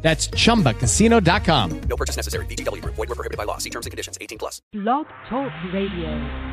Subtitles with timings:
[0.00, 1.80] That's chumbacasino.com.
[1.80, 2.46] No purchase necessary.
[2.46, 2.94] VGW Group.
[2.94, 3.58] Void were prohibited by law.
[3.58, 4.16] See terms and conditions.
[4.20, 4.62] 18 plus.
[4.72, 6.48] Blog Talk Radio.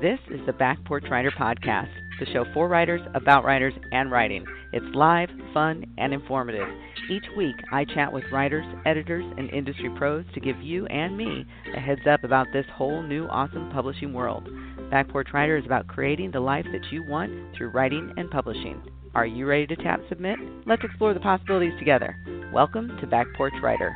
[0.00, 4.44] This is the Back Porch Writer Podcast, the show for writers, about writers, and writing.
[4.72, 6.68] It's live, fun, and informative.
[7.10, 11.44] Each week, I chat with writers, editors, and industry pros to give you and me
[11.76, 14.48] a heads up about this whole new awesome publishing world.
[14.90, 18.80] Back Porch Writer is about creating the life that you want through writing and publishing.
[19.14, 20.38] Are you ready to tap submit?
[20.64, 22.16] Let's explore the possibilities together.
[22.54, 23.94] Welcome to Back Porch Writer.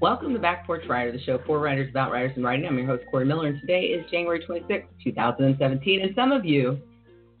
[0.00, 2.64] Welcome to Back Porch Writer, the show for writers about writers and writing.
[2.64, 6.00] I'm your host, Corey Miller, and today is January 26, 2017.
[6.00, 6.80] And some of you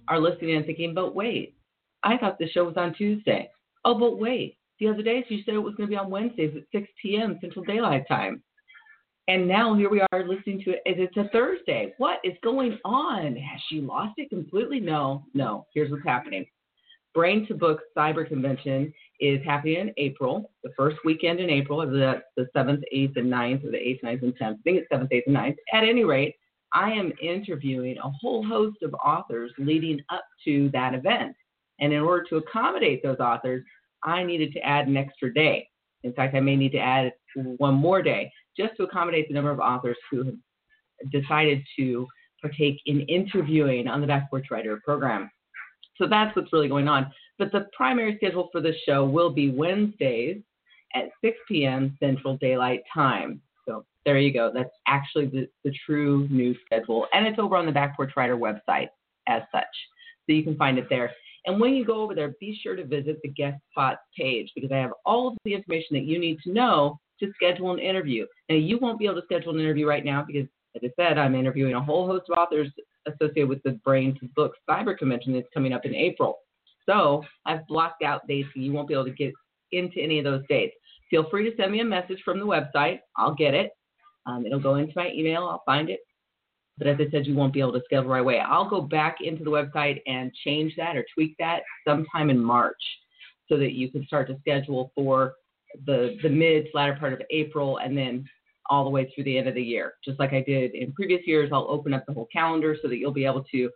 [0.08, 1.56] are listening and thinking, but wait,
[2.02, 3.48] I thought the show was on Tuesday.
[3.86, 6.56] Oh, but wait, the other day you said it was going to be on Wednesdays
[6.56, 7.38] at 6 p.m.
[7.40, 8.42] Central Daylight Time.
[9.28, 10.82] And now here we are listening to it.
[10.84, 11.94] It's a Thursday.
[11.98, 13.36] What is going on?
[13.36, 14.80] Has she lost it completely?
[14.80, 15.66] No, no.
[15.72, 16.44] Here's what's happening.
[17.14, 22.20] Brain to Book Cyber Convention is happening in April, the first weekend in April, the,
[22.36, 24.54] the 7th, 8th, and 9th, or the 8th, 9th, and 10th.
[24.54, 25.56] I think it's 7th, 8th, and 9th.
[25.72, 26.34] At any rate,
[26.72, 31.36] I am interviewing a whole host of authors leading up to that event.
[31.78, 33.62] And in order to accommodate those authors,
[34.04, 35.68] I needed to add an extra day.
[36.04, 37.12] In fact, I may need to add
[37.58, 42.06] one more day just to accommodate the number of authors who have decided to
[42.40, 45.30] partake in interviewing on the Back Porch Writer program.
[45.96, 47.10] So that's what's really going on.
[47.38, 50.42] But the primary schedule for this show will be Wednesdays
[50.94, 51.96] at 6 p.m.
[52.00, 53.40] Central Daylight Time.
[53.66, 54.50] So there you go.
[54.52, 57.06] That's actually the, the true new schedule.
[57.12, 58.88] And it's over on the Back Porch Writer website
[59.28, 59.64] as such.
[60.26, 61.12] So you can find it there.
[61.46, 64.70] And when you go over there, be sure to visit the guest spots page because
[64.70, 68.26] I have all of the information that you need to know to schedule an interview.
[68.48, 71.18] Now, you won't be able to schedule an interview right now because, as I said,
[71.18, 72.68] I'm interviewing a whole host of authors
[73.06, 76.38] associated with the Brain to Book Cyber Convention that's coming up in April.
[76.86, 79.32] So I've blocked out dates and you won't be able to get
[79.72, 80.74] into any of those dates.
[81.10, 83.00] Feel free to send me a message from the website.
[83.16, 83.70] I'll get it.
[84.26, 85.44] Um, it'll go into my email.
[85.46, 86.00] I'll find it,
[86.78, 88.40] but as I said, you won't be able to schedule right away.
[88.40, 92.82] I'll go back into the website and change that or tweak that sometime in March
[93.48, 95.34] so that you can start to schedule for
[95.86, 98.26] the, the mid latter part of April and then
[98.70, 99.94] all the way through the end of the year.
[100.04, 102.96] Just like I did in previous years, I'll open up the whole calendar so that
[102.96, 103.70] you'll be able to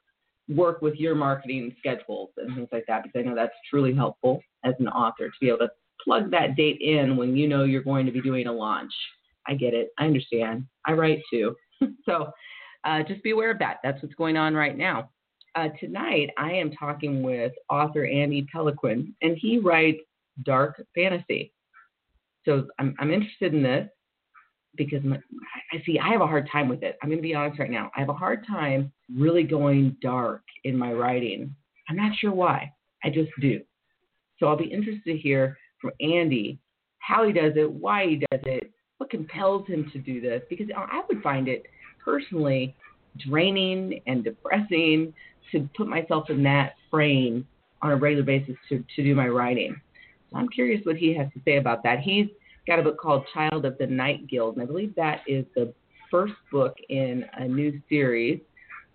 [0.48, 4.40] work with your marketing schedules and things like that because I know that's truly helpful
[4.64, 5.70] as an author to be able to
[6.02, 8.92] plug that date in when you know you're going to be doing a launch.
[9.48, 9.90] I get it.
[9.98, 10.66] I understand.
[10.86, 11.54] I write too.
[12.08, 12.30] so
[12.86, 13.78] uh, just be aware of that.
[13.82, 15.10] That's what's going on right now.
[15.54, 20.00] Uh, tonight, I am talking with author Andy Peloquin, and he writes
[20.44, 21.52] dark fantasy.
[22.44, 23.88] So I'm, I'm interested in this
[24.76, 25.02] because
[25.72, 26.96] I see I have a hard time with it.
[27.02, 27.90] I'm going to be honest right now.
[27.96, 31.54] I have a hard time really going dark in my writing.
[31.88, 32.70] I'm not sure why.
[33.02, 33.60] I just do.
[34.38, 36.58] So I'll be interested to hear from Andy
[36.98, 40.66] how he does it, why he does it, what compels him to do this, because
[40.76, 41.64] I would find it
[42.06, 42.74] personally
[43.18, 45.12] draining and depressing
[45.52, 47.46] to put myself in that frame
[47.82, 49.78] on a regular basis to, to do my writing.
[50.30, 52.00] So I'm curious what he has to say about that.
[52.00, 52.26] He's
[52.66, 55.72] got a book called Child of the Night Guild, and I believe that is the
[56.10, 58.40] first book in a new series.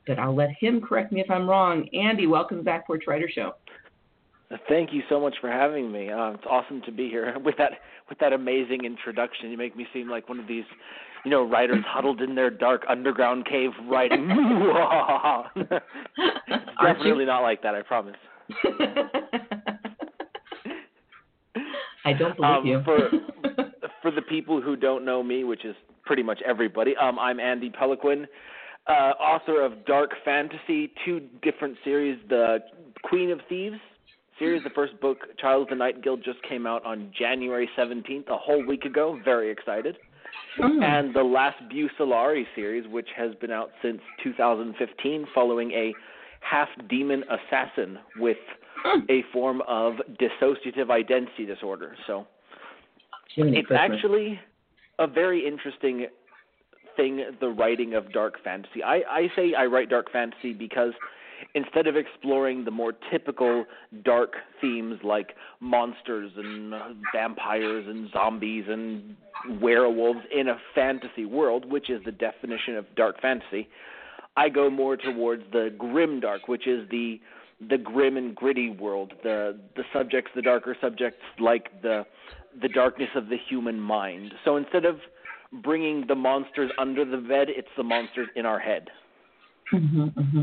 [0.07, 1.87] But I'll let him correct me if I'm wrong.
[1.93, 3.53] Andy, welcome Back Porch Writer Show.
[4.67, 6.09] Thank you so much for having me.
[6.09, 7.73] Uh, it's awesome to be here with that
[8.09, 9.49] with that amazing introduction.
[9.51, 10.65] You make me seem like one of these
[11.23, 14.27] you know, writers huddled in their dark underground cave writing.
[16.81, 18.15] Definitely not like that, I promise.
[22.03, 22.81] I don't believe um, you.
[22.83, 23.11] for
[24.01, 27.69] for the people who don't know me, which is pretty much everybody, um, I'm Andy
[27.69, 28.25] Peloquin,
[28.87, 32.57] uh, author of Dark Fantasy, two different series, the
[33.03, 33.77] Queen of Thieves
[34.39, 34.63] series.
[34.63, 38.37] The first book, Child of the Night Guild, just came out on January 17th, a
[38.37, 39.19] whole week ago.
[39.23, 39.97] Very excited.
[40.59, 40.83] Mm.
[40.83, 45.93] And the last Bucelarii series, which has been out since 2015, following a
[46.41, 48.37] half demon assassin with
[48.85, 49.09] mm.
[49.09, 51.95] a form of dissociative identity disorder.
[52.07, 52.27] So
[53.35, 53.91] Jiminy it's Christmas.
[53.93, 54.39] actually
[54.99, 56.07] a very interesting
[56.95, 58.83] thing, the writing of dark fantasy.
[58.83, 60.93] I, I say I write dark fantasy because
[61.55, 63.65] instead of exploring the more typical
[64.03, 66.73] dark themes like monsters and
[67.13, 69.15] vampires and zombies and
[69.61, 73.67] werewolves in a fantasy world, which is the definition of dark fantasy,
[74.37, 77.19] I go more towards the grim dark, which is the
[77.69, 82.05] the grim and gritty world, the the subjects, the darker subjects like the
[82.61, 84.33] the darkness of the human mind.
[84.43, 84.97] So instead of
[85.61, 88.89] bringing the monsters under the bed, it's the monsters in our head.
[89.69, 90.41] hmm hmm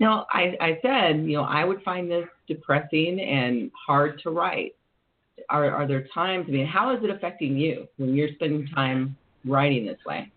[0.00, 4.74] Now, I, I said, you know, I would find this depressing and hard to write.
[5.50, 9.16] Are, are there times, I mean, how is it affecting you when you're spending time
[9.44, 10.32] writing this way?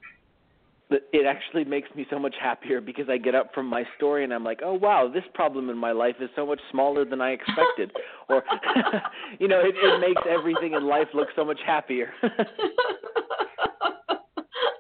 [0.90, 4.34] It actually makes me so much happier because I get up from my story and
[4.34, 7.32] I'm like, oh wow, this problem in my life is so much smaller than I
[7.32, 7.92] expected,
[8.30, 8.44] or
[9.40, 12.14] you know, it, it makes everything in life look so much happier.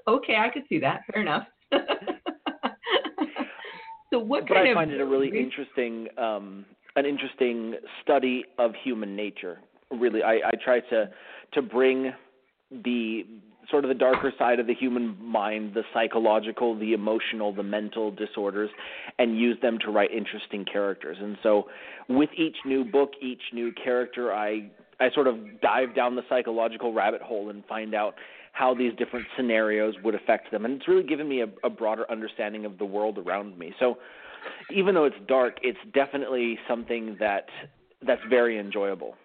[0.07, 1.01] okay, I could see that.
[1.11, 1.47] Fair enough.
[4.13, 6.65] So, what but kind I of find it a really interesting, um,
[6.95, 7.73] an interesting
[8.03, 9.59] study of human nature.
[9.89, 11.09] Really, I, I try to
[11.53, 12.13] to bring
[12.71, 13.25] the
[13.71, 18.11] sort of the darker side of the human mind, the psychological, the emotional, the mental
[18.11, 18.69] disorders,
[19.17, 21.17] and use them to write interesting characters.
[21.19, 21.69] And so,
[22.07, 24.69] with each new book, each new character, I
[24.99, 28.13] I sort of dive down the psychological rabbit hole and find out
[28.53, 30.63] how these different scenarios would affect them.
[30.63, 33.73] And it's really given me a, a broader understanding of the world around me.
[33.79, 33.97] So,
[34.71, 37.47] even though it's dark, it's definitely something that
[38.05, 39.15] that's very enjoyable.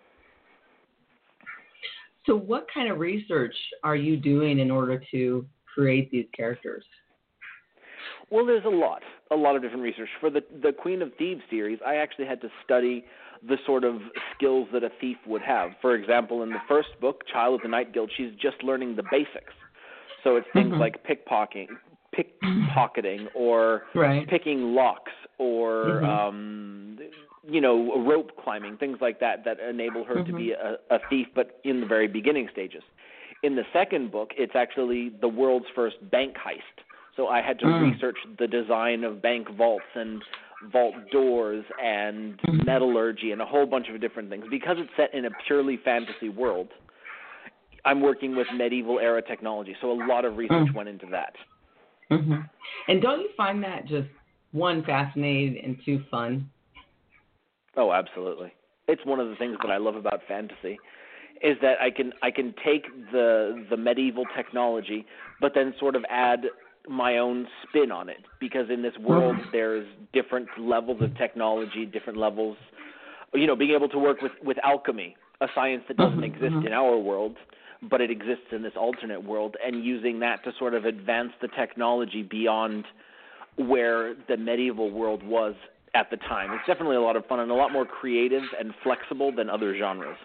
[2.25, 3.55] So, what kind of research
[3.85, 6.85] are you doing in order to create these characters?
[8.31, 11.43] Well, there's a lot, a lot of different research for the the Queen of Thieves
[11.51, 11.79] series.
[11.87, 13.05] I actually had to study
[13.47, 14.01] the sort of
[14.35, 15.73] skills that a thief would have.
[15.81, 19.03] For example, in the first book, Child of the Night Guild, she's just learning the
[19.03, 19.55] basics.
[20.25, 20.81] So it's things Mhm.
[20.81, 21.77] like pickpocketing,
[22.13, 24.27] pickpocketing, or Right.
[24.27, 26.05] picking locks, or Mhm.
[26.05, 26.99] um,
[27.49, 30.37] you know, rope climbing, things like that that enable her to Mhm.
[30.37, 32.83] be a, a thief, but in the very beginning stages.
[33.43, 36.83] In the second book, it's actually the world's first bank heist.
[37.19, 37.81] So I had to Mm.
[37.81, 40.23] research the design of bank vaults and
[40.62, 42.65] vault doors and Mhm.
[42.65, 44.47] metallurgy and a whole bunch of different things.
[44.49, 46.73] Because it's set in a purely fantasy world,
[47.85, 50.75] I'm working with medieval era technology, so a lot of research Mm.
[50.75, 51.35] went into that.
[52.09, 52.41] hmm
[52.87, 54.09] And don't you find that just
[54.53, 56.49] one fascinating and two fun?
[57.76, 58.53] Oh, absolutely.
[58.87, 60.81] It's one of the things that I love about fantasy
[61.43, 65.06] is that I can I can take the the medieval technology
[65.41, 66.47] but then sort of add
[66.89, 72.19] my own spin on it because in this world there's different levels of technology, different
[72.19, 72.57] levels
[73.35, 76.57] you know, being able to work with with alchemy, a science that doesn't Mhm, exist
[76.65, 77.37] in our world,
[77.91, 81.49] but it exists in this alternate world and using that to sort of advance the
[81.49, 82.85] technology beyond
[83.57, 85.55] where the medieval world was
[85.95, 86.53] at the time.
[86.53, 89.77] It's definitely a lot of fun and a lot more creative and flexible than other
[89.77, 90.17] genres.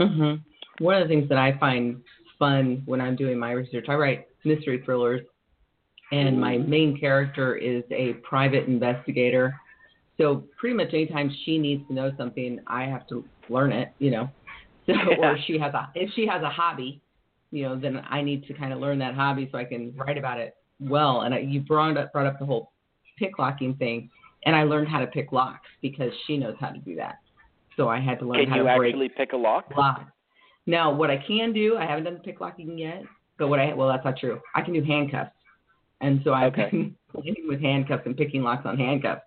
[0.00, 0.34] hmm
[0.78, 2.00] One of the things that I find
[2.38, 5.22] fun when I'm doing my research, I write mystery thrillers,
[6.12, 6.70] and my mm-hmm.
[6.70, 9.58] main character is a private investigator.
[10.18, 14.10] So pretty much anytime she needs to know something, I have to learn it, you
[14.10, 14.28] know.
[14.84, 17.00] So or she has a if she has a hobby,
[17.52, 20.18] you know, then I need to kind of learn that hobby so I can write
[20.18, 21.20] about it well.
[21.20, 22.72] And I, you brought up brought up the whole
[23.16, 24.10] pick locking thing,
[24.44, 27.18] and I learned how to pick locks because she knows how to do that.
[27.76, 29.66] So I had to learn Can how to break Can you actually pick a lock?
[29.76, 30.08] lock.
[30.66, 33.04] Now, what I can do, I haven't done the pick locking yet,
[33.38, 34.40] but what I well, that's not true.
[34.56, 35.30] I can do handcuffs,
[36.02, 36.68] and so I've Okay.
[36.70, 39.22] been playing with handcuffs and picking locks on handcuffs.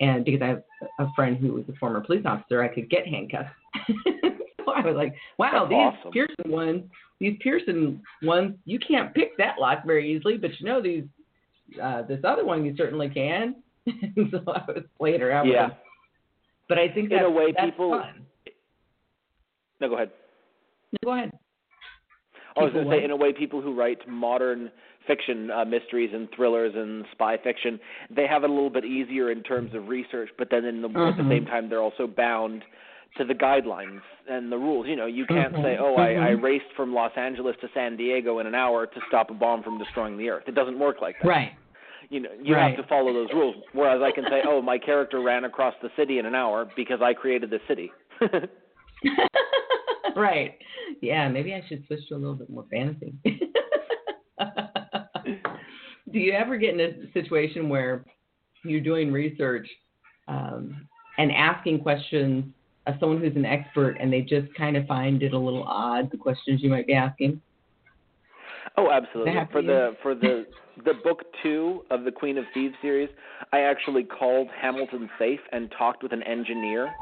[0.00, 0.62] And because I have
[0.98, 3.48] a friend who was a former police officer, I could get handcuffs.
[3.86, 6.12] so I was like, wow, That's these awesome.
[6.12, 6.82] Pearson ones,
[7.18, 11.04] these Pearson ones, you can't pick that lock very easily, but you know these,
[11.82, 13.56] uh, this other one you certainly can.
[13.86, 15.62] and so I was playing around Yeah.
[15.62, 15.78] with them.
[16.68, 18.26] But I think In a way, that's people- fun.
[19.80, 20.10] No, go ahead.
[20.92, 21.32] No, go ahead.
[22.56, 24.70] I was going to say, in a way, people who write modern
[25.06, 27.78] fiction, uh, mysteries and thrillers and spy fiction,
[28.14, 30.30] they have it a little bit easier in terms of research.
[30.38, 32.64] But then, in the, at the same time, they're also bound
[33.18, 34.86] to the guidelines and the rules.
[34.86, 36.42] You know, you can't Mhm, say, "Oh, I, I mhm.
[36.42, 39.78] raced from Los Angeles to San Diego in an hour to stop a bomb from
[39.78, 41.28] destroying the Earth." It doesn't work like that.
[41.28, 41.52] Right.
[42.10, 42.74] You know, you Right.
[42.76, 43.56] have to follow those rules.
[43.72, 47.00] Whereas I can say, "Oh, my character ran across the city in an hour because
[47.00, 47.90] I created the city."
[50.16, 50.58] right.
[51.00, 53.14] Yeah, maybe I should switch to a little bit more fantasy.
[56.12, 58.04] Do you ever get in a situation where
[58.64, 59.68] you're doing research
[60.28, 60.86] um,
[61.18, 62.44] and asking questions
[62.86, 66.10] of someone who's an expert and they just kind of find it a little odd,
[66.10, 67.40] the questions you might be asking?
[68.76, 69.32] Oh, absolutely.
[69.50, 70.46] For the for the
[70.84, 73.08] the book two of the Queen of Thieves series,
[73.52, 76.92] I actually called Hamilton Safe and talked with an engineer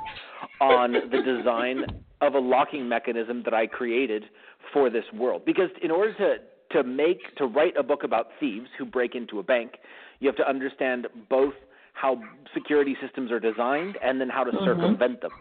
[0.60, 1.84] on the design
[2.26, 4.24] of a locking mechanism that I created
[4.72, 5.44] for this world.
[5.44, 6.36] Because in order to
[6.72, 9.74] to make to write a book about thieves who break into a bank,
[10.18, 11.54] you have to understand both
[11.92, 12.20] how
[12.52, 14.64] security systems are designed and then how to Mhm.
[14.64, 15.32] circumvent them.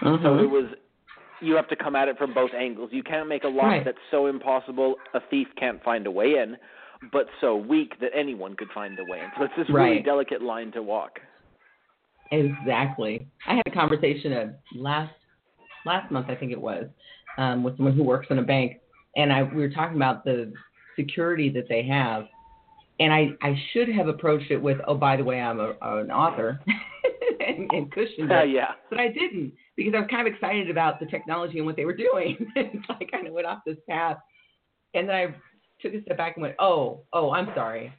[0.00, 0.42] So Mhm.
[0.42, 0.66] it was
[1.40, 2.92] you have to come at it from both angles.
[2.92, 3.84] You can't make a lock Right.
[3.84, 6.56] that's so impossible a thief can't find a way in,
[7.12, 9.30] but so weak that anyone could find a way in.
[9.36, 11.20] So it's this really delicate line to walk.
[12.30, 13.26] Exactly.
[13.46, 15.12] I had a conversation uh, last
[15.84, 16.86] last month, I think it was,
[17.38, 18.80] um, with someone who works in a bank,
[19.16, 20.52] and I we were talking about the
[20.96, 22.26] security that they have,
[23.00, 26.10] and I I should have approached it with, oh by the way, I'm a, an
[26.10, 26.60] author,
[27.46, 28.72] and, and cushioned Uh, it, yeah.
[28.90, 31.84] but I didn't because I was kind of excited about the technology and what they
[31.84, 34.18] were doing, and so I kind of went off this path,
[34.94, 35.34] and then I
[35.80, 37.92] took a step back and went, oh oh I'm sorry,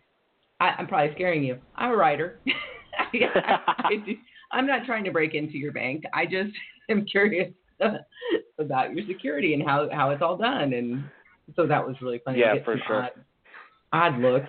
[0.60, 1.58] I, I'm probably scaring you.
[1.76, 2.40] I'm a writer.
[2.98, 4.16] I, I, I do,
[4.52, 6.06] I'm not trying to break into your bank.
[6.14, 6.52] I just
[6.90, 7.52] am curious
[8.60, 10.74] about your security and how how it's all done.
[10.74, 11.04] And
[11.56, 12.40] so that was really funny.
[12.40, 13.04] Yeah, get for sure.
[13.04, 13.12] Odd,
[13.94, 14.48] odd looks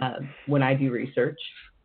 [0.00, 1.38] uh, when I do research.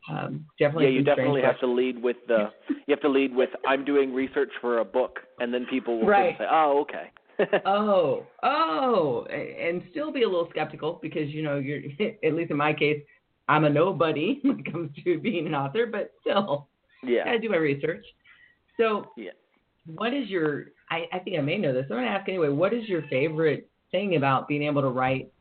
[0.10, 0.86] Um, definitely.
[0.86, 4.14] Yeah, you definitely have to lead with the you have to lead with I'm doing
[4.14, 6.36] research for a book and then people will Right.
[6.38, 7.12] say, "Oh, okay."
[7.66, 11.82] Oh, oh, and still be a little skeptical because you know you're
[12.24, 13.02] at least in my case,
[13.48, 16.68] I'm a nobody when it comes to being an author, but still.
[17.04, 17.26] yeah.
[17.26, 18.04] gotta do my research.
[18.80, 19.32] So, Yeah.
[19.86, 20.68] what is your?
[20.90, 21.86] I, I think I may know this.
[21.90, 22.50] I'm gonna ask anyway.
[22.50, 25.32] What is your favorite thing about being able to write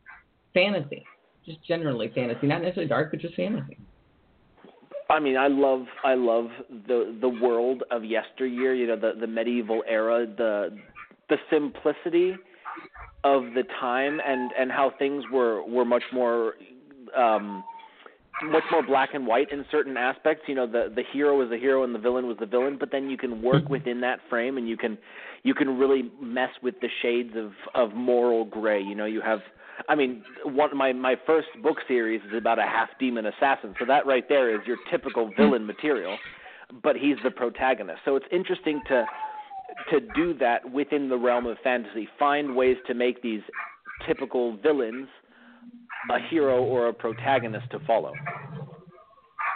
[0.54, 1.04] fantasy?
[1.44, 3.78] Just generally fantasy, not necessarily dark, but just fantasy.
[5.08, 6.46] I mean, I love I love
[6.88, 8.74] the the world of yesteryear.
[8.74, 10.76] You know, the the medieval era, the
[11.28, 12.34] the simplicity
[13.22, 16.54] of the time, and and how things were were much more.
[17.16, 17.62] um
[18.44, 20.44] much more black and white in certain aspects.
[20.46, 22.90] You know, the the hero was the hero and the villain was the villain, but
[22.92, 24.98] then you can work within that frame and you can
[25.46, 28.82] you can really mess with the shades of of moral gray.
[28.82, 29.38] You know, you have
[29.88, 33.72] I mean, one my my first book series is about a half demon assassin.
[33.78, 36.18] So that right there is your typical villain material,
[36.82, 38.00] but he's the protagonist.
[38.04, 39.04] So it's interesting to
[39.90, 42.08] to do that within the realm of fantasy.
[42.18, 43.42] Find ways to make these
[44.04, 45.06] typical villains
[46.10, 48.12] a hero or a protagonist to follow.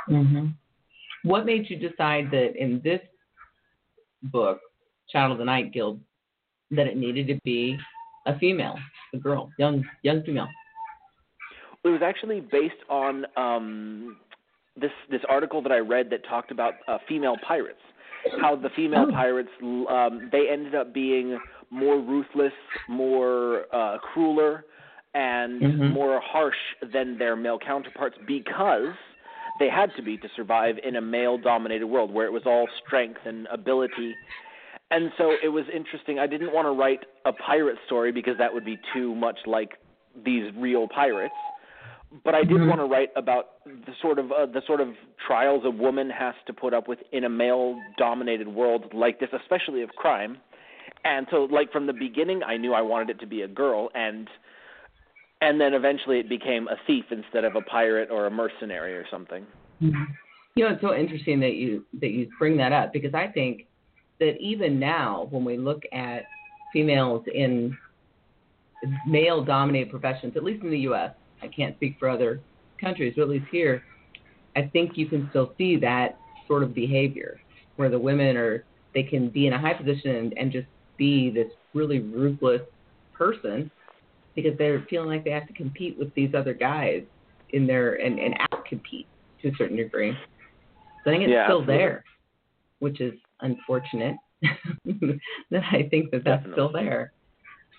[0.08, 0.46] Mm-hmm.
[1.24, 3.00] What made you decide that in this
[4.22, 4.60] book,
[5.12, 6.00] Child of the Night Guild,
[6.70, 7.78] that it needed to be
[8.26, 8.76] a female,
[9.14, 10.48] a girl, young young female?
[11.84, 14.16] It was actually based on um,
[14.80, 17.80] this this article that I read that talked about uh, female pirates.
[18.40, 19.12] How the female Oh.
[19.12, 21.38] pirates um, they ended up being
[21.70, 22.52] more ruthless,
[22.88, 24.64] more uh, crueler,
[25.14, 25.94] and Mhm.
[25.94, 26.56] more harsh
[26.92, 28.94] than their male counterparts because
[29.58, 32.68] they had to be to survive in a male dominated world where it was all
[32.86, 34.16] strength and ability.
[34.90, 36.18] And so it was interesting.
[36.18, 39.78] I didn't want to write a pirate story because that would be too much like
[40.24, 41.36] these real pirates.
[42.24, 42.66] But I did Mhm.
[42.66, 46.34] want to write about the sort of uh, the sort of trials a woman has
[46.46, 50.38] to put up with in a male dominated world like this, especially of crime.
[51.04, 53.90] And so like from the beginning I knew I wanted it to be a girl
[53.94, 54.28] and
[55.40, 59.06] and then eventually it became a thief instead of a pirate or a mercenary or
[59.08, 59.46] something.
[59.80, 59.92] You
[60.64, 63.66] know, it's so interesting that you that you bring that up because I think
[64.20, 66.26] that even now, when we look at
[66.72, 67.76] females in
[69.06, 71.12] male-dominated professions, at least in the U.S.,
[71.42, 72.40] I can't speak for other
[72.80, 73.82] countries, but at least here,
[74.56, 77.40] I think you can still see that sort of behavior
[77.76, 80.66] where the women are they can be in a high position and, and just
[80.98, 82.60] be this really ruthless
[83.16, 83.70] person
[84.34, 87.02] because they're feeling like they have to compete with these other guys
[87.50, 89.06] in their and, and out compete
[89.40, 90.12] to a certain degree.
[91.04, 91.76] So I think it's Yeah, still absolutely.
[91.84, 92.04] there,
[92.80, 97.12] which is unfortunate that I think that that's still there.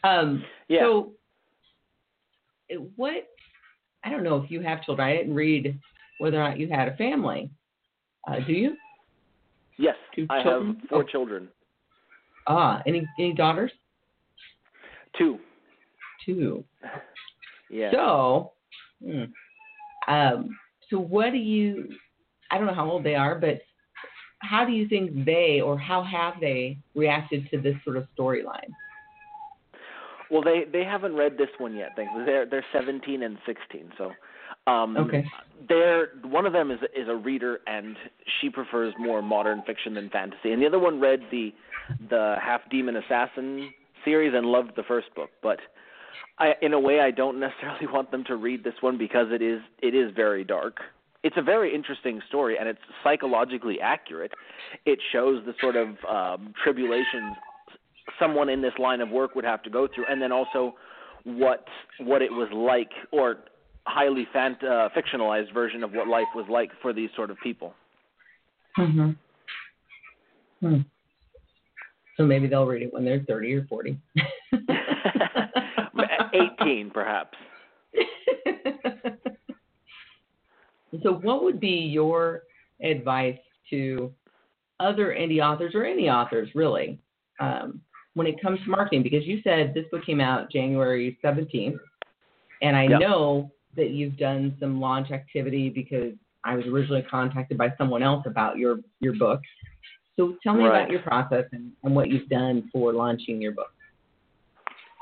[0.03, 0.82] Um, Yeah.
[0.82, 1.13] So,
[2.96, 3.27] what?
[4.03, 5.08] I don't know if you have children.
[5.08, 5.80] I didn't read
[6.20, 7.51] whether or not you had a family.
[8.27, 8.75] Uh, do you?
[9.77, 10.77] yes, Two I children?
[10.82, 11.08] have four Oh.
[11.08, 11.50] children.
[12.48, 13.72] Ah, any any daughters?
[15.18, 15.39] Two.
[16.25, 16.63] Two.
[17.70, 17.91] Yeah.
[17.91, 18.53] So,
[19.03, 19.24] hmm,
[20.08, 20.58] um,
[20.89, 21.89] so what do you?
[22.50, 23.62] I don't know how old they are, but
[24.41, 28.71] how do you think they or how have they reacted to this sort of storyline?
[30.29, 31.89] Well, they they haven't read this one yet.
[31.95, 33.91] They're they're 17 and 16.
[33.98, 34.12] So,
[34.71, 35.25] um, Okay.
[35.67, 37.95] They're one of them is is a reader, and
[38.39, 40.51] she prefers more modern fiction than fantasy.
[40.51, 41.53] And the other one read the
[42.10, 43.71] the Half Demon Assassin
[44.05, 45.29] series and loved the first book.
[45.43, 45.60] But
[46.39, 49.41] I, in a way, I don't necessarily want them to read this one because it
[49.41, 50.79] is it is very dark.
[51.23, 54.31] It's a very interesting story, and it's psychologically accurate.
[54.85, 57.35] It shows the sort of um, tribulations
[58.19, 60.75] someone in this line of work would have to go through, and then also
[61.23, 61.65] what
[61.99, 63.37] what it was like, or
[63.85, 67.73] highly fant- uh, fictionalized version of what life was like for these sort of people.
[68.77, 69.11] Mm-hmm.
[70.61, 70.81] Hmm.
[72.17, 73.97] So maybe they'll read it when they're 30 or 40.
[76.61, 77.37] 18, perhaps.
[81.03, 82.43] so, what would be your
[82.83, 83.38] advice
[83.69, 84.13] to
[84.79, 87.00] other indie authors or any authors, really,
[87.39, 87.81] um,
[88.13, 89.03] when it comes to marketing?
[89.03, 91.79] Because you said this book came out January 17th,
[92.62, 93.00] and I Yep.
[93.00, 98.25] know that you've done some launch activity because I was originally contacted by someone else
[98.25, 99.41] about your your book.
[100.17, 100.81] So, tell me Right.
[100.81, 103.71] about your process and, and what you've done for launching your book.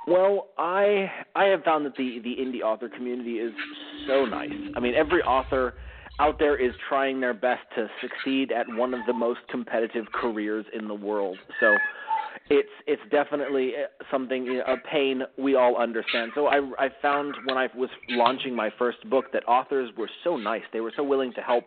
[0.10, 3.54] Well, I I have found that the the indie author community is
[4.08, 4.50] so nice.
[4.76, 5.76] I mean, every author
[6.20, 10.66] out there is trying their best to succeed at one of the most competitive careers
[10.74, 11.38] in the world.
[11.60, 11.78] So
[12.50, 16.32] it's it's definitely uh, something a pain we all understand.
[16.34, 20.38] So I I found when I was launching my first book that authors were so
[20.38, 20.64] nice.
[20.74, 21.66] They were so willing to help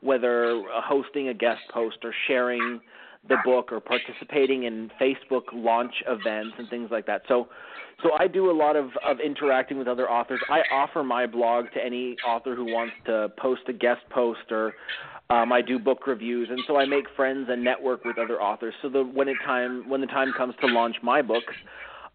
[0.00, 2.80] whether hosting a guest post or sharing
[3.28, 7.22] the book or participating in Facebook launch events and things like that.
[7.28, 7.48] So
[8.02, 10.40] so I do a lot of, of interacting with other authors.
[10.50, 14.72] I offer my blog to any author who wants to post a guest post or
[15.30, 18.74] um, I do book reviews and so I make friends and network with other authors.
[18.82, 21.44] So the when it time when the time comes to launch my book,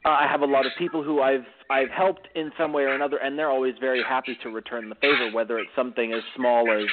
[0.06, 2.94] uh, I have a lot of people who I've I've helped in some way or
[2.94, 6.70] another, and they're always very happy to return the favor, whether it's something as small
[6.72, 6.88] as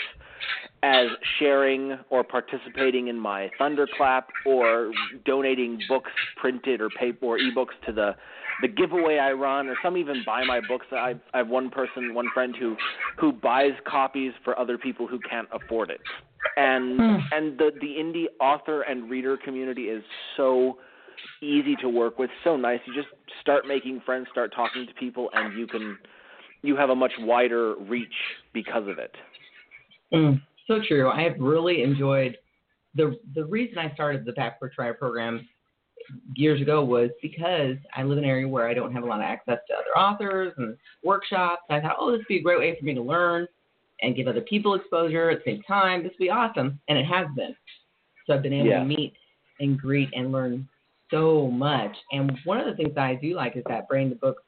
[0.82, 4.92] as sharing or participating in my thunderclap or
[5.24, 8.14] donating books printed or paper or ebooks to the
[8.60, 10.86] the giveaway I run or some even buy my books.
[10.92, 12.76] I I have one person, one friend who
[13.18, 16.00] who buys copies for other people who can't afford it.
[16.56, 17.16] And Hmm.
[17.32, 20.04] and the the indie author and reader community is
[20.36, 20.78] so
[21.40, 22.80] easy to work with, so nice.
[22.86, 23.08] You just
[23.40, 25.96] start making friends, start talking to people and you can
[26.62, 28.14] you have a much wider reach
[28.52, 29.14] because of it.
[30.12, 31.08] Mm, so true.
[31.10, 32.36] I have really enjoyed
[32.94, 35.48] the the reason I started the Back Porch Writer program
[36.34, 39.20] years ago was because I live in an area where I don't have a lot
[39.20, 41.62] of access to other authors and workshops.
[41.70, 43.46] I thought, oh, this would be a great way for me to learn
[44.02, 46.02] and give other people exposure at the same time.
[46.02, 47.54] This would be awesome, and it has been.
[48.26, 48.80] So I've been able Yeah.
[48.80, 49.14] to meet
[49.60, 50.68] and greet and learn
[51.10, 51.96] so much.
[52.12, 54.44] And one of the things that I do like is that Brain to Book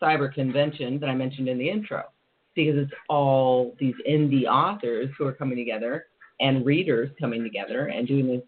[0.00, 2.04] Cyber Convention that I mentioned in the intro
[2.54, 6.06] because it's all these indie authors who are coming together
[6.40, 8.42] and readers coming together and doing this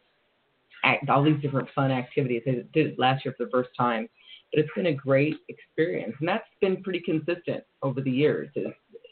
[0.84, 2.42] act, all these different fun activities.
[2.46, 4.08] I did it last year for the first time,
[4.52, 8.48] but it's been a great experience, and that's been pretty consistent over the years.
[8.56, 8.66] Is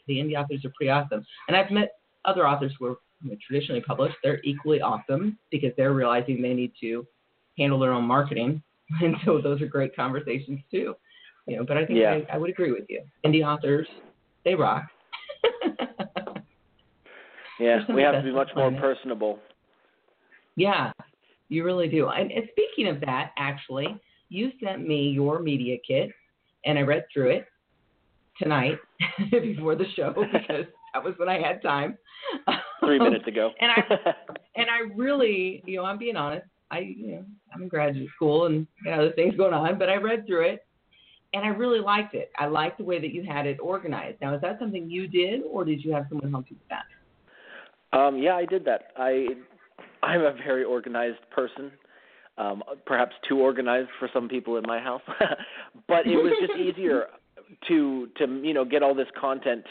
[0.07, 1.93] the indie authors are pretty awesome, and I've met
[2.25, 4.15] other authors who are you know, traditionally published.
[4.23, 7.05] They're equally awesome because they're realizing they need to
[7.57, 8.61] handle their own marketing,
[9.01, 10.95] and so those are great conversations too.
[11.47, 12.19] You know, but I think Yeah.
[12.29, 13.01] I, I would agree with you.
[13.25, 13.87] Indie authors,
[14.43, 14.85] they rock.
[17.61, 19.37] Yeah, we have to be much more personable.
[20.55, 20.91] Yeah,
[21.47, 22.09] you really do.
[22.09, 23.95] And, and speaking of that, actually,
[24.29, 26.09] you sent me your media kit,
[26.65, 27.45] and I read through it
[28.41, 28.79] tonight
[29.31, 31.97] before the show because that was when I had time.
[32.79, 33.51] Three um, minutes ago.
[33.59, 33.83] and I
[34.55, 36.47] and I really, you know, I'm being honest.
[36.71, 39.97] I, you know, I'm in graduate school and got other things going on, but I
[39.97, 40.65] read through it,
[41.33, 42.31] and I really liked it.
[42.37, 44.19] I liked the way that you had it organized.
[44.21, 47.97] Now, is that something you did, or did you have someone help you with that?
[47.97, 48.91] Um, yeah, I did that.
[48.97, 49.27] I
[50.03, 51.71] I'm a very organized person.
[52.37, 55.01] Um, perhaps too organized for some people in my house,
[55.87, 57.07] but it was just easier
[57.67, 59.63] to to you know get all this content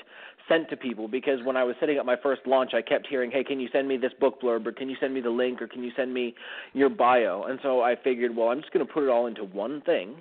[0.49, 3.31] sent to people because when I was setting up my first launch, I kept hearing,
[3.31, 5.61] "Hey, can you send me this book blurb, or can you send me the link,
[5.63, 6.35] or can you send me
[6.75, 9.45] your bio?" And so I figured, well, I'm just going to put it all into
[9.45, 10.17] one thing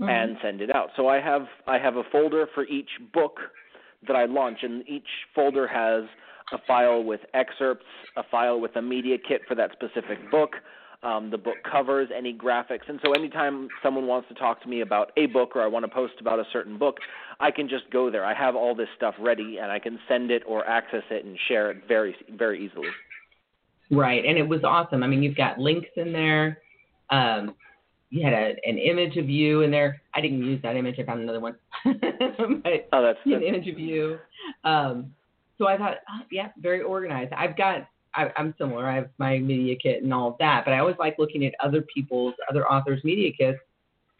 [0.00, 0.08] Mm-hmm.
[0.08, 0.90] and send it out.
[0.96, 3.38] So I have I have a folder for each book
[4.06, 6.04] that I launch, and each folder has
[6.52, 7.84] a file with excerpts,
[8.16, 10.52] a file with a media kit for that specific book,
[11.02, 14.82] um, the book covers, any graphics, and so anytime someone wants to talk to me
[14.82, 16.98] about a book or I want to post about a certain book,
[17.40, 18.24] I can just go there.
[18.24, 21.36] I have all this stuff ready, and I can send it or access it and
[21.48, 22.88] share it very very easily.
[23.90, 25.02] Right, and it was awesome.
[25.02, 26.58] I mean, you've got links in there.
[27.10, 27.56] Um,
[28.10, 30.00] you had a, an image of you in there.
[30.14, 30.98] I didn't use that image.
[30.98, 31.56] I found another one.
[31.84, 34.18] but Oh, that's an image of you.
[34.64, 35.12] Um,
[35.58, 37.32] so I thought, oh, yeah, very organized.
[37.32, 38.86] I've got, I, I'm similar.
[38.86, 41.52] I have my media kit and all of that, but I always like looking at
[41.62, 43.58] other people's, other authors' media kits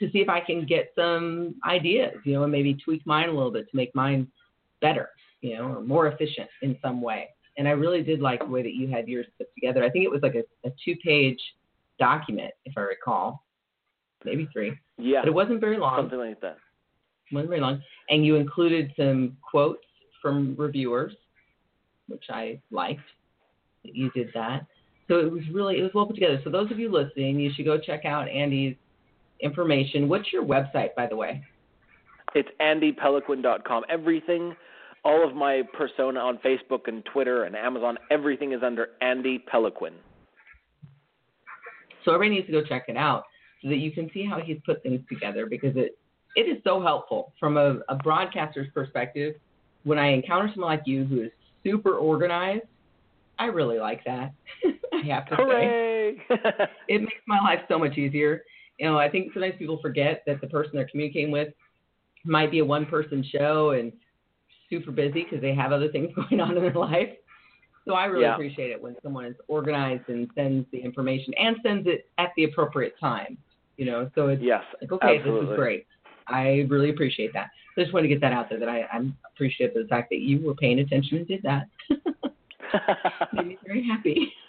[0.01, 3.33] to see if I can get some ideas, you know, and maybe tweak mine a
[3.33, 4.29] little bit to make mine
[4.81, 7.29] better, you know, or more efficient in some way.
[7.57, 9.83] And I really did like the way that you had yours put together.
[9.83, 11.41] I think it was like a, a two page
[11.99, 13.43] document, if I recall,
[14.25, 15.99] maybe three, Yeah, but it wasn't very long.
[15.99, 16.57] something like that.
[17.33, 17.83] wasn't very long.
[18.11, 19.85] And you included some quotes
[20.23, 21.13] from reviewers,
[22.09, 23.01] which I liked
[23.85, 24.67] that you did that.
[25.09, 26.41] So it was really it was well put together.
[26.45, 28.77] So those of you listening, you should go check out Andy's
[29.41, 30.09] information.
[30.09, 31.43] What's your website, by the way?
[32.35, 33.85] It's andypeloquin.com.
[33.89, 34.55] Everything,
[35.05, 39.95] all of my persona on Facebook and Twitter and Amazon, everything is under Andy Peloquin.
[42.05, 43.25] So everybody needs to go check it out
[43.63, 45.99] so that you can see how he's put things together because it
[46.37, 49.35] it is so helpful from a, a broadcaster's perspective.
[49.85, 51.31] When I encounter someone like you who is
[51.65, 52.65] super organized,
[53.39, 54.33] I really like that.
[54.93, 56.19] I have to say.
[56.89, 58.43] It makes my life so much easier.
[58.79, 61.49] You know, I think sometimes people forget that the person they're communicating with
[62.25, 63.93] might be a one person show and
[64.71, 67.11] super busy because they have other things going on in their life.
[67.87, 68.35] So I really Yeah.
[68.35, 72.45] appreciate it when someone is organized and sends the information and sends it at the
[72.45, 73.39] appropriate time.
[73.79, 75.87] You know, so it's yes, like, okay, this is great.
[76.27, 77.49] I really appreciate that.
[77.75, 79.89] So I just want to get that out there that I, I'm appreciative of the
[79.89, 81.69] fact that you were paying attention and did that.
[83.33, 84.33] made me very happy.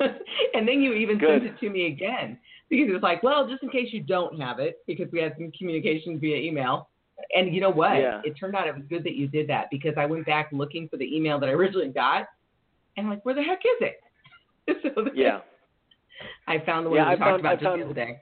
[0.54, 1.42] and then you even Good.
[1.42, 2.38] sent it to me again
[2.70, 5.36] because it was like, well, just in case you don't have it, because we had
[5.38, 6.90] some communication via email.
[7.36, 7.96] And you know what?
[7.98, 8.22] Yeah.
[8.26, 10.90] It turned out it was good that you did that because I went back looking
[10.90, 12.28] for the email that I originally got,
[12.98, 14.78] and I'm like, where the heck is it?
[14.96, 15.40] so yeah.
[16.48, 17.94] I found the one Yeah, we I talked found- about I just found- the other
[17.94, 18.22] day.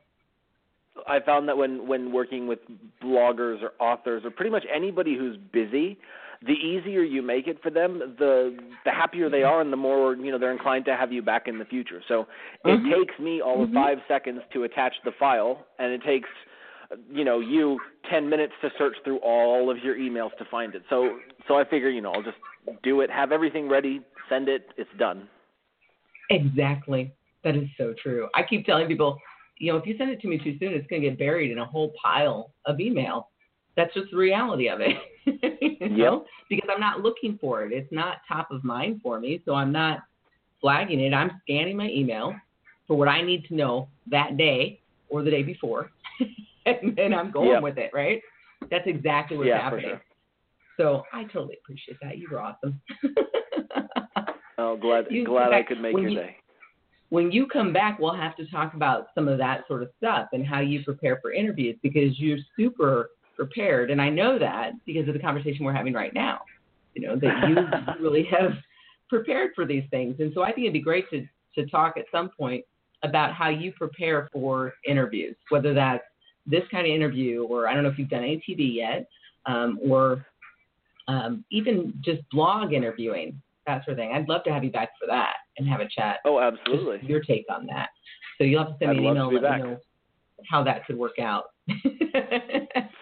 [1.07, 2.59] I found that when when working with
[3.03, 5.97] bloggers or authors or pretty much anybody who's busy,
[6.45, 10.15] the easier you make it for them, the the happier they are, and the more
[10.15, 12.01] you know they're inclined to have you back in the future.
[12.07, 12.27] So
[12.65, 12.91] it Mhm.
[12.91, 13.73] takes me all of Mhm.
[13.73, 16.29] five seconds to attach the file, and it takes
[17.11, 20.83] you know you ten minutes to search through all of your emails to find it.
[20.89, 22.37] So so I figure you know I'll just
[22.83, 25.27] do it, have everything ready, send it, it's done.
[26.29, 27.11] Exactly.
[27.43, 28.27] That is so true.
[28.35, 29.19] I keep telling people,
[29.59, 31.51] you know, if you send it to me too soon, it's going to get buried
[31.51, 33.29] in a whole pile of email.
[33.75, 34.95] That's just the reality of it.
[35.81, 36.25] you know?
[36.49, 37.71] Because I'm not looking for it.
[37.73, 39.99] It's not top of mind for me, so I'm not
[40.61, 41.13] flagging it.
[41.13, 42.33] I'm scanning my email
[42.87, 45.91] for what I need to know that day or the day before,
[46.65, 47.63] and then I'm going Yep.
[47.63, 48.21] with it, right?
[48.71, 49.85] That's exactly what's Yeah, happening.
[49.89, 50.01] sure.
[50.77, 52.17] So I totally appreciate that.
[52.17, 52.79] You were awesome.
[54.59, 56.37] Oh, glad You- glad in I could make your you- day.
[57.09, 60.27] When you come back, we'll have to talk about some of that sort of stuff
[60.33, 63.91] and how you prepare for interviews because you're super prepared.
[63.91, 66.41] And I know that because of the conversation we're having right now.
[66.95, 68.51] You know, that you really have
[69.07, 70.15] prepared for these things.
[70.19, 72.65] And so I think it'd be great to, to talk at some point
[73.03, 76.03] about how you prepare for interviews, whether that's
[76.45, 79.07] this kind of interview or I don't know if you've done any TV yet,
[79.45, 80.25] um, or
[81.07, 84.11] um, even just blog interviewing, that sort of thing.
[84.13, 87.07] I'd love to have you back for that and have a chat Oh, just absolutely.
[87.07, 87.89] your take on that.
[88.37, 89.77] So you'll have to send me I'd an email and let me know
[90.49, 91.45] how that could work out.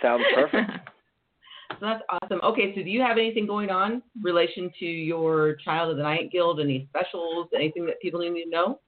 [0.02, 0.72] Sounds perfect.
[1.70, 2.40] So that's awesome.
[2.44, 6.04] Okay, so do you have anything going on in relation to your Child of the
[6.04, 6.60] Night Guild?
[6.60, 7.48] Any specials?
[7.54, 8.80] Anything that people need to know?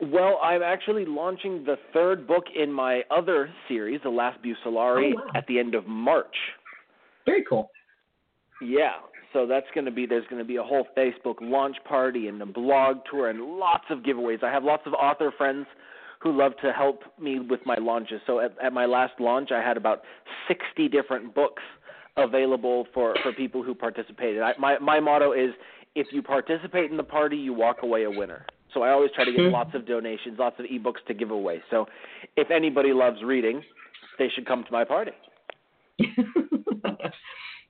[0.00, 5.16] Well, I'm actually launching the third book in my other series, The Last Bucelarii, Oh,
[5.16, 5.30] wow.
[5.36, 6.34] at the end of March.
[7.24, 7.70] Very cool.
[8.60, 8.94] Yeah,
[9.32, 12.40] so that's going to be there's going to be a whole Facebook launch party and
[12.42, 14.42] a blog tour and lots of giveaways.
[14.42, 15.66] I have lots of author friends
[16.20, 18.20] who love to help me with my launches.
[18.26, 20.02] So at, at my last launch, I had about
[20.46, 21.62] 60 different books
[22.16, 24.42] available for for people who participated.
[24.42, 25.50] I, my my motto is
[25.94, 28.46] if you participate in the party, you walk away a winner.
[28.72, 29.52] So I always try to get Mhm.
[29.52, 31.62] lots of donations, lots of ebooks to give away.
[31.70, 31.86] So
[32.36, 33.62] if anybody loves reading,
[34.18, 35.12] they should come to my party.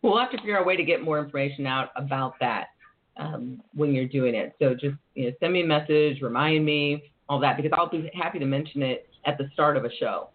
[0.03, 2.69] we'll have to figure out a way to get more information out about that
[3.17, 4.55] um, when you're doing it.
[4.61, 8.11] So just you know, send me a message, remind me, all that, because I'll be
[8.15, 10.29] happy to mention it at the start of a show.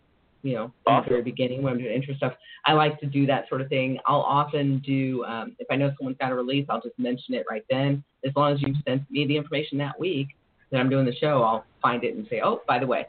[0.44, 1.04] You know, Awesome.
[1.04, 2.34] the very beginning when I'm doing intro stuff.
[2.66, 3.98] I like to do that sort of thing.
[4.06, 7.46] I'll often do um, if I know someone's got a release, I'll just mention it
[7.50, 8.04] right then.
[8.26, 10.30] As long as you send me the information that week
[10.72, 13.08] that I'm doing the show, I'll find it and say, oh, by the way.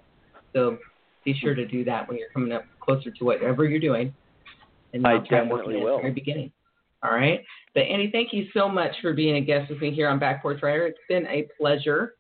[0.53, 0.79] So
[1.25, 4.15] be sure to do that when you're coming up closer to whatever you're doing.
[4.93, 5.97] And I I'll try and work definitely at will.
[5.97, 6.53] the very beginning.
[7.03, 7.45] All right.
[7.75, 10.43] But Annie, thank you so much for being a guest with me here on Back
[10.43, 10.87] Porch Writer.
[10.87, 12.15] It's been a pleasure.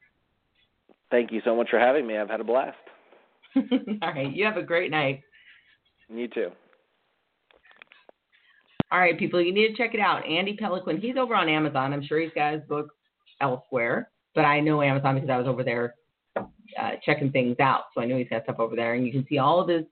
[1.10, 2.16] Thank you so much for having me.
[2.16, 2.76] I've had a blast.
[3.56, 3.64] All
[4.02, 4.32] right.
[4.32, 5.22] You have a great night.
[6.08, 6.50] You too.
[8.90, 10.26] All right, people, you need to check it out.
[10.26, 10.98] Andy Peloquin.
[10.98, 11.92] He's over on Amazon.
[11.92, 12.88] I'm sure he's got his book
[13.42, 15.94] elsewhere, but I know Amazon because I was over there
[16.36, 17.82] uh, checking things out.
[17.94, 19.84] So I know he's got stuff over there, and you can see all of his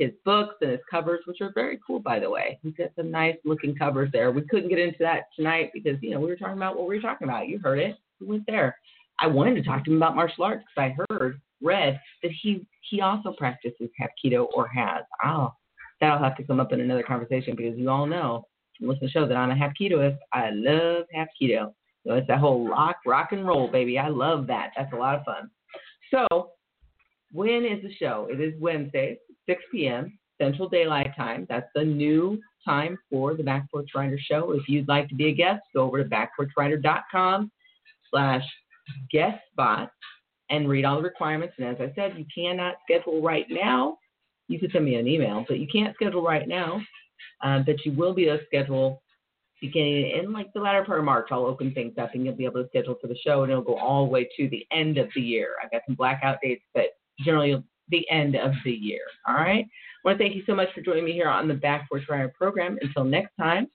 [0.00, 2.58] his books and his covers, which are very cool, by the way.
[2.62, 4.32] He's got some nice looking covers there.
[4.32, 6.96] We couldn't get into that tonight because, you know, we were talking about what we
[6.96, 7.48] were talking about.
[7.48, 7.96] You heard it.
[8.20, 8.76] We went there.
[9.18, 12.66] I wanted to talk to him about martial arts because I heard, read that he
[12.88, 15.04] he also practices Hapkido or has.
[15.24, 15.52] Oh,
[16.00, 18.44] that'll have to come up in another conversation because you all know
[18.78, 20.16] from listening to the show that I'm a Hapkidoist.
[20.32, 21.72] I love Hapkido.
[22.06, 23.98] So it's that whole rock, rock and roll, baby.
[23.98, 24.70] I love that.
[24.76, 25.50] That's a lot of fun.
[26.10, 26.52] So,
[27.32, 28.28] when is the show?
[28.30, 30.18] It is Wednesday, 6 p.m.
[30.40, 31.46] Central Daylight Time.
[31.48, 34.52] That's the new time for the Back Porch Writer Show.
[34.52, 37.50] If you'd like to be a guest, go over to backporchwriter.com
[38.10, 38.44] slash
[39.12, 39.90] guest spot
[40.48, 41.54] and read all the requirements.
[41.58, 43.98] And as I said, you cannot schedule right now.
[44.48, 46.80] You can send me an email, but you can't schedule right now.
[47.42, 49.02] Uh, but you will be able to schedule
[49.60, 51.28] beginning in like the latter part of March.
[51.30, 53.62] I'll open things up and you'll be able to schedule for the show, and it'll
[53.62, 55.54] go all the way to the end of the year.
[55.62, 56.86] I've got some blackout dates, but
[57.24, 59.00] generally the end of the year.
[59.28, 59.64] All right.
[59.64, 62.04] I want to thank you so much for joining me here on the Back Porch
[62.08, 62.78] Writer program.
[62.80, 63.66] Until next time,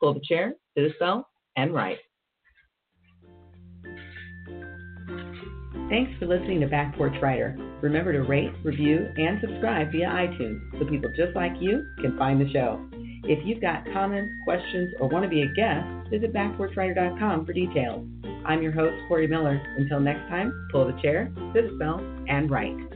[0.00, 1.98] pull the chair, sit a spell, and write.
[5.88, 7.56] Thanks for listening to Back Porch Writer.
[7.80, 12.40] Remember to rate, review, and subscribe via iTunes so people just like you can find
[12.40, 12.84] the show.
[13.28, 18.06] If you've got comments, questions, or want to be a guest, visit backporchwriter.com for details.
[18.44, 19.60] I'm your host, Corey Miller.
[19.76, 22.95] Until next time, pull the chair, sit a spell, and write.